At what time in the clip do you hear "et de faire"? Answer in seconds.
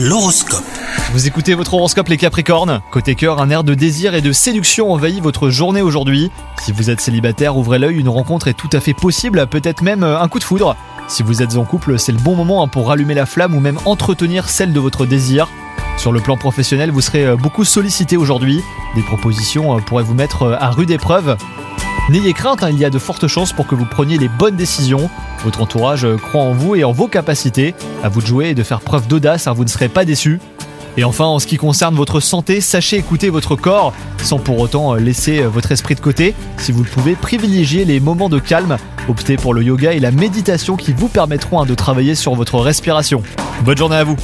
28.48-28.80